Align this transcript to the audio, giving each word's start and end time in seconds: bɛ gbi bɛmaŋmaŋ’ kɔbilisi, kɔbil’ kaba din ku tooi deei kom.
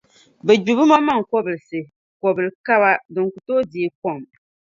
bɛ 0.45 0.53
gbi 0.63 0.71
bɛmaŋmaŋ’ 0.79 1.19
kɔbilisi, 1.29 1.79
kɔbil’ 2.21 2.47
kaba 2.65 2.89
din 3.13 3.27
ku 3.33 3.39
tooi 3.45 3.65
deei 3.71 3.91
kom. 4.01 4.21